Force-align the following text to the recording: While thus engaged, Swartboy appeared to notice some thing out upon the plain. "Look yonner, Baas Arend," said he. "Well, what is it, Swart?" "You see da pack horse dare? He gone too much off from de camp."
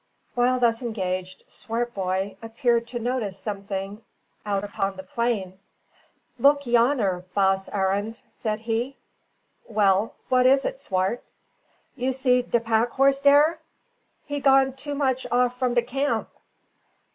While 0.33 0.59
thus 0.59 0.81
engaged, 0.81 1.43
Swartboy 1.45 2.35
appeared 2.41 2.87
to 2.87 2.97
notice 2.97 3.37
some 3.37 3.65
thing 3.65 4.01
out 4.47 4.63
upon 4.63 4.95
the 4.97 5.03
plain. 5.03 5.59
"Look 6.39 6.65
yonner, 6.65 7.23
Baas 7.35 7.69
Arend," 7.69 8.19
said 8.31 8.61
he. 8.61 8.97
"Well, 9.69 10.15
what 10.27 10.47
is 10.47 10.65
it, 10.65 10.79
Swart?" 10.79 11.23
"You 11.95 12.13
see 12.13 12.41
da 12.41 12.57
pack 12.59 12.89
horse 12.89 13.19
dare? 13.19 13.59
He 14.25 14.39
gone 14.39 14.73
too 14.73 14.95
much 14.95 15.27
off 15.29 15.59
from 15.59 15.75
de 15.75 15.83
camp." 15.83 16.29